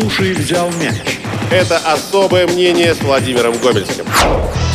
[0.00, 0.94] Слушай, взял мяч.
[1.50, 4.04] Это особое мнение с Владимиром Гомельским.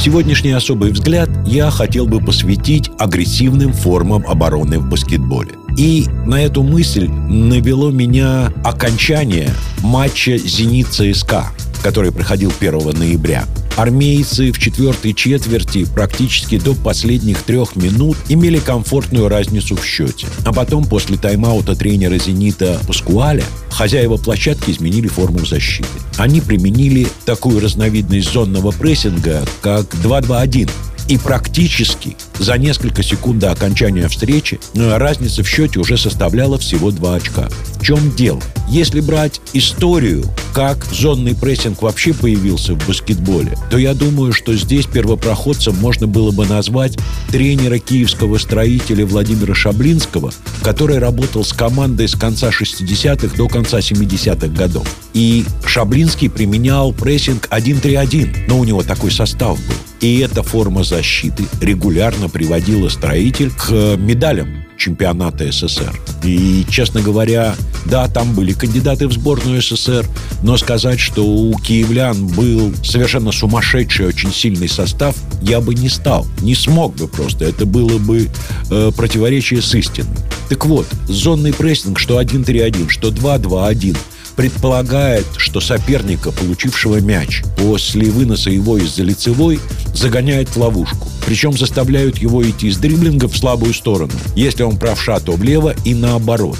[0.00, 5.52] Сегодняшний особый взгляд я хотел бы посвятить агрессивным формам обороны в баскетболе.
[5.76, 9.50] И на эту мысль навело меня окончание
[9.82, 11.46] матча «Зенит-ЦСКА»,
[11.82, 13.44] который проходил 1 ноября.
[13.76, 20.26] Армейцы в четвертой четверти практически до последних трех минут имели комфортную разницу в счете.
[20.44, 25.88] А потом, после тайм-аута тренера «Зенита» Паскуаля, хозяева площадки изменили форму защиты.
[26.18, 30.70] Они применили такую разновидность зонного прессинга, как 2-2-1,
[31.08, 36.90] и практически за несколько секунд до окончания встречи э, разница в счете уже составляла всего
[36.90, 37.48] 2 очка.
[37.76, 38.40] В чем дело?
[38.72, 44.86] Если брать историю, как зонный прессинг вообще появился в баскетболе, то я думаю, что здесь
[44.86, 46.96] первопроходцем можно было бы назвать
[47.30, 50.32] тренера киевского строителя Владимира Шаблинского,
[50.62, 54.88] который работал с командой с конца 60-х до конца 70-х годов.
[55.12, 59.91] И Шаблинский применял прессинг 1-3-1, но у него такой состав был.
[60.02, 65.94] И эта форма защиты регулярно приводила строитель к медалям чемпионата СССР.
[66.24, 67.54] И, честно говоря,
[67.86, 70.04] да, там были кандидаты в сборную СССР,
[70.42, 76.26] но сказать, что у киевлян был совершенно сумасшедший, очень сильный состав, я бы не стал.
[76.40, 77.44] Не смог бы просто.
[77.44, 78.28] Это было бы
[78.70, 80.16] э, противоречие с истиной.
[80.48, 83.96] Так вот, зонный прессинг, что 1-3-1, что 2-2-1,
[84.36, 89.60] предполагает, что соперника, получившего мяч, после выноса его из-за лицевой,
[89.94, 91.08] загоняют в ловушку.
[91.26, 94.12] Причем заставляют его идти с дриблинга в слабую сторону.
[94.34, 96.58] Если он правша, то влево и наоборот.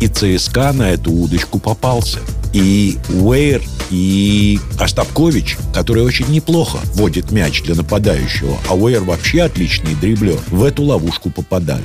[0.00, 2.18] И ЦСКА на эту удочку попался.
[2.52, 9.94] И Уэйр, и Остапкович, который очень неплохо вводит мяч для нападающего, а Уэйр вообще отличный
[9.94, 11.84] дриблер, в эту ловушку попадали.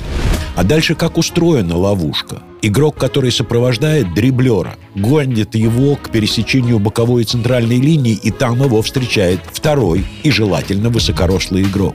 [0.56, 2.42] А дальше как устроена ловушка?
[2.62, 8.80] Игрок, который сопровождает дриблера, гонит его к пересечению боковой и центральной линии, и там его
[8.80, 11.94] встречает второй и желательно высокорослый игрок.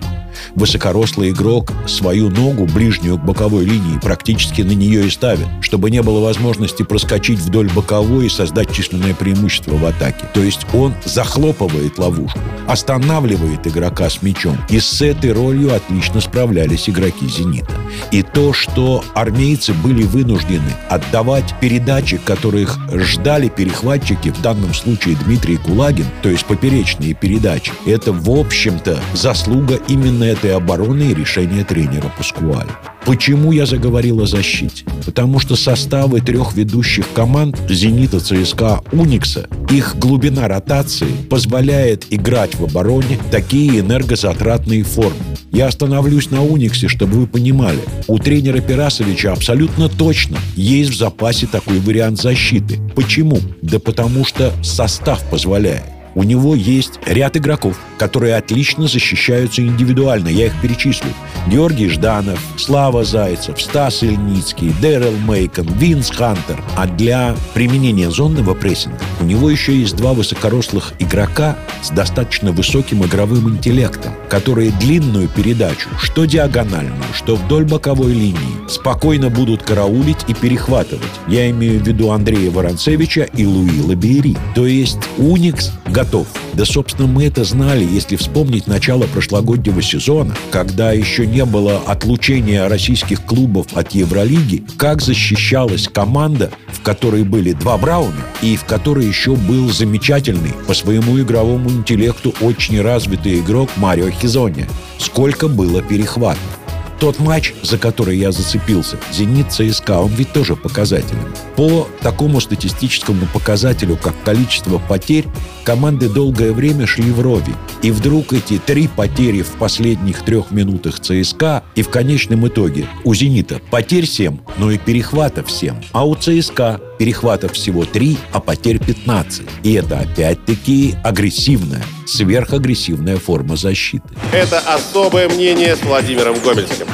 [0.55, 6.01] Высокорослый игрок свою ногу, ближнюю к боковой линии, практически на нее и ставит, чтобы не
[6.01, 10.25] было возможности проскочить вдоль боковой и создать численное преимущество в атаке.
[10.33, 14.57] То есть он захлопывает ловушку, останавливает игрока с мячом.
[14.69, 17.73] И с этой ролью отлично справлялись игроки «Зенита».
[18.11, 25.57] И то, что армейцы были вынуждены отдавать передачи, которых ждали перехватчики, в данном случае Дмитрий
[25.57, 32.11] Кулагин, то есть поперечные передачи, это, в общем-то, заслуга именно этой обороны и решения тренера
[32.17, 32.69] Паскуаля.
[33.05, 34.85] Почему я заговорил о защите?
[35.05, 42.63] Потому что составы трех ведущих команд «Зенита», «ЦСКА», «Уникса», их глубина ротации позволяет играть в
[42.63, 45.17] обороне такие энергозатратные формы.
[45.51, 47.79] Я остановлюсь на «Униксе», чтобы вы понимали.
[48.07, 52.79] У тренера Пирасовича абсолютно точно есть в запасе такой вариант защиты.
[52.95, 53.39] Почему?
[53.61, 55.90] Да потому что состав позволяет.
[56.13, 60.27] У него есть ряд игроков, которые отлично защищаются индивидуально.
[60.27, 61.11] Я их перечислю.
[61.47, 66.61] Георгий Жданов, Слава Зайцев, Стас Ильницкий, Дэрил Мейкон, Винс Хантер.
[66.75, 73.03] А для применения зонного прессинга у него еще есть два высокорослых игрока с достаточно высоким
[73.05, 80.33] игровым интеллектом, которые длинную передачу, что диагональную, что вдоль боковой линии, спокойно будут караулить и
[80.33, 81.01] перехватывать.
[81.27, 84.37] Я имею в виду Андрея Воронцевича и Луи Лабери.
[84.55, 86.27] То есть Уникс готов.
[86.53, 92.67] Да, собственно, мы это знали, если вспомнить начало прошлогоднего сезона, когда еще не было отлучения
[92.67, 99.05] российских клубов от Евролиги, как защищалась команда, в которой были два Брауна и в которой
[99.05, 104.67] еще был замечательный по своему игровому интеллекту очень развитый игрок Марио Хизони.
[104.97, 106.60] Сколько было перехватов.
[107.01, 111.33] Тот матч, за который я зацепился, «Зенит ЦСКА», он ведь тоже показателен.
[111.55, 115.25] По такому статистическому показателю, как количество потерь,
[115.63, 117.55] команды долгое время шли вровень.
[117.81, 123.15] И вдруг эти три потери в последних трех минутах ЦСКА и в конечном итоге у
[123.15, 125.77] «Зенита» потерь 7, но и перехватов 7.
[125.93, 129.41] А у ЦСКА перехватов всего 3, а потерь 15.
[129.63, 134.07] И это опять-таки агрессивная, сверхагрессивная форма защиты.
[134.31, 136.85] Это особое мнение с Владимиром Гомельским.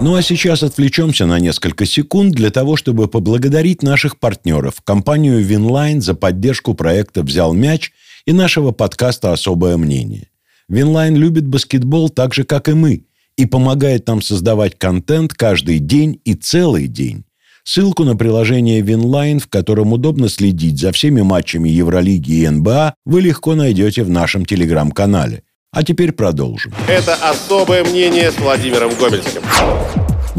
[0.00, 6.00] Ну а сейчас отвлечемся на несколько секунд для того, чтобы поблагодарить наших партнеров, компанию Winline
[6.00, 7.90] за поддержку проекта «Взял мяч»
[8.26, 10.28] и нашего подкаста «Особое мнение».
[10.68, 13.04] Winline любит баскетбол так же, как и мы,
[13.36, 17.24] и помогает нам создавать контент каждый день и целый день.
[17.64, 23.20] Ссылку на приложение Winline, в котором удобно следить за всеми матчами Евролиги и НБА, вы
[23.20, 25.42] легко найдете в нашем телеграм-канале.
[25.72, 26.72] А теперь продолжим.
[26.88, 29.42] Это особое мнение с Владимиром Гомельским.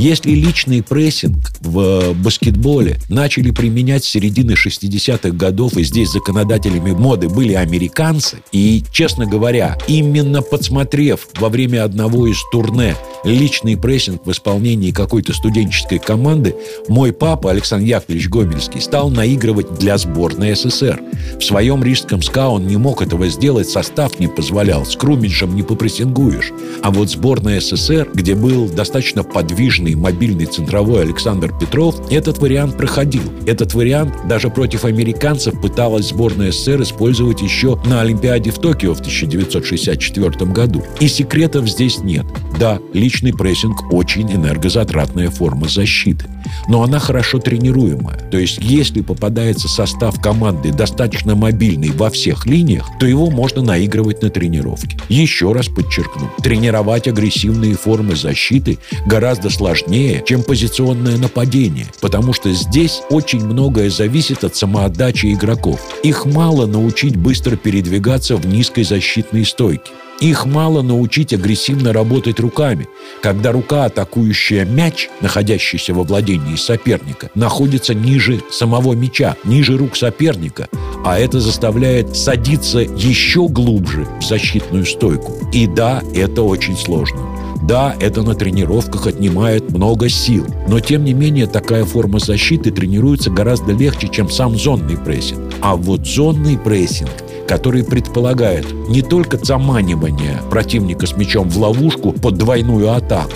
[0.01, 7.29] Если личный прессинг в баскетболе начали применять с середины 60-х годов, и здесь законодателями моды
[7.29, 14.31] были американцы, и, честно говоря, именно подсмотрев во время одного из турне личный прессинг в
[14.31, 16.55] исполнении какой-то студенческой команды,
[16.87, 20.99] мой папа Александр Яковлевич Гомельский стал наигрывать для сборной СССР.
[21.39, 25.61] В своем рижском СКА он не мог этого сделать, состав не позволял, с Круминшем не
[25.61, 26.51] попрессингуешь.
[26.81, 33.23] А вот сборная СССР, где был достаточно подвижный мобильный центровой Александр Петров, этот вариант проходил.
[33.45, 38.99] Этот вариант даже против американцев пыталась сборная СССР использовать еще на Олимпиаде в Токио в
[38.99, 40.83] 1964 году.
[40.99, 42.25] И секретов здесь нет.
[42.59, 46.25] Да, личный прессинг очень энергозатратная форма защиты.
[46.67, 48.17] Но она хорошо тренируемая.
[48.31, 54.21] То есть, если попадается состав команды достаточно мобильный во всех линиях, то его можно наигрывать
[54.21, 54.97] на тренировке.
[55.09, 63.01] Еще раз подчеркну, тренировать агрессивные формы защиты гораздо сложнее, чем позиционное нападение, потому что здесь
[63.09, 65.79] очень многое зависит от самоотдачи игроков.
[66.03, 69.91] Их мало научить быстро передвигаться в низкой защитной стойке.
[70.21, 72.87] Их мало научить агрессивно работать руками,
[73.23, 80.67] когда рука, атакующая мяч, находящийся во владении соперника, находится ниже самого мяча, ниже рук соперника,
[81.03, 85.33] а это заставляет садиться еще глубже в защитную стойку.
[85.51, 87.21] И да, это очень сложно.
[87.63, 93.31] Да, это на тренировках отнимает много сил, но тем не менее такая форма защиты тренируется
[93.31, 95.39] гораздо легче, чем сам зонный прессинг.
[95.61, 97.09] А вот зонный прессинг–
[97.51, 103.33] который предполагает не только заманивание противника с мячом в ловушку под двойную атаку,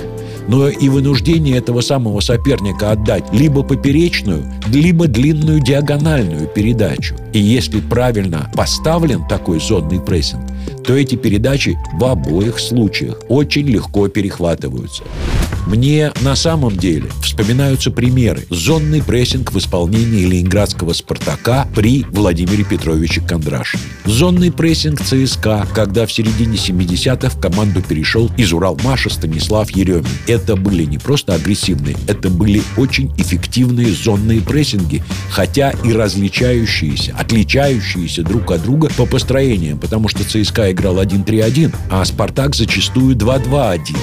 [0.48, 7.14] но и вынуждение этого самого соперника отдать либо поперечную, либо длинную диагональную передачу.
[7.34, 10.44] И если правильно поставлен такой зонный прессинг,
[10.88, 15.04] то эти передачи в обоих случаях очень легко перехватываются.
[15.66, 18.46] Мне на самом деле вспоминаются примеры.
[18.50, 23.84] Зонный прессинг в исполнении ленинградского «Спартака» при Владимире Петровиче Кондрашине.
[24.06, 30.06] Зонный прессинг ЦСКА, когда в середине 70-х в команду перешел из Уралмаша Станислав Еремин.
[30.28, 38.22] Это были не просто агрессивные, это были очень эффективные зонные прессинги, хотя и различающиеся, отличающиеся
[38.22, 43.96] друг от друга по построениям, потому что ЦСКА играл 1-3-1, а «Спартак» зачастую 2-2-1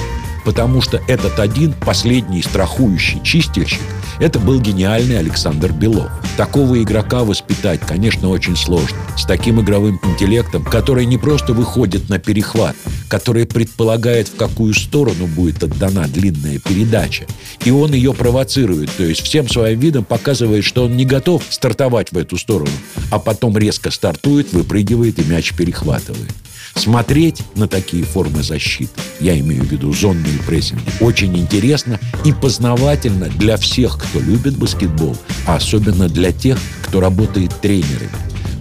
[0.43, 3.81] потому что этот один, последний страхующий чистильщик,
[4.19, 6.11] это был гениальный Александр Белов.
[6.37, 8.97] Такого игрока воспитать, конечно, очень сложно.
[9.17, 12.75] С таким игровым интеллектом, который не просто выходит на перехват,
[13.07, 17.25] который предполагает, в какую сторону будет отдана длинная передача.
[17.65, 22.11] И он ее провоцирует, то есть всем своим видом показывает, что он не готов стартовать
[22.11, 22.71] в эту сторону,
[23.11, 26.31] а потом резко стартует, выпрыгивает и мяч перехватывает.
[26.75, 33.27] Смотреть на такие формы защиты, я имею в виду зонные прессинги, очень интересно и познавательно
[33.27, 35.15] для всех, кто любит баскетбол,
[35.45, 38.09] а особенно для тех, кто работает тренерами.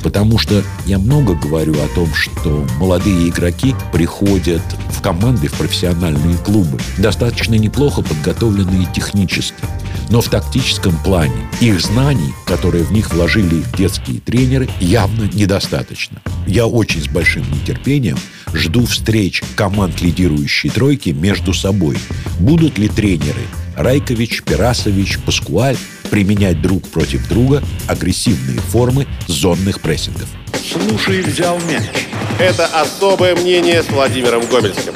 [0.03, 6.37] Потому что я много говорю о том, что молодые игроки приходят в команды, в профессиональные
[6.39, 9.65] клубы, достаточно неплохо подготовленные технически.
[10.11, 16.21] Но в тактическом плане их знаний, которые в них вложили детские тренеры, явно недостаточно.
[16.47, 18.19] Я очень с большим нетерпением
[18.53, 21.97] жду встреч команд лидирующей тройки между собой.
[22.39, 23.43] Будут ли тренеры
[23.77, 25.77] Райкович, Пирасович, Паскуаль
[26.11, 30.29] применять друг против друга агрессивные формы зонных прессингов?
[30.71, 31.85] Слушай, взял мяч.
[32.39, 34.93] Это особое мнение с Владимиром Гомельским.